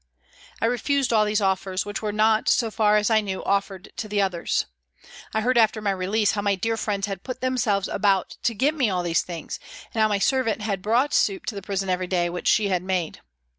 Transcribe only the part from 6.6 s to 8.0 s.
friends had put them selves